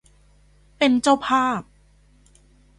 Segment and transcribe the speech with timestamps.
[0.77, 1.61] เป็นเจ้าภาพ